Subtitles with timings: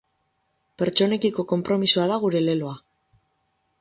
[0.81, 2.77] Pertsonekiko konpromisoa da gure leloa.